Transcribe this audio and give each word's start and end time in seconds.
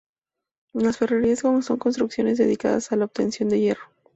Las 0.73 0.97
ferrerías 0.97 1.41
son 1.41 1.61
construcciones 1.77 2.39
dedicadas 2.39 2.91
a 2.91 2.95
la 2.95 3.05
obtención 3.05 3.49
del 3.49 3.59
hierro. 3.59 3.83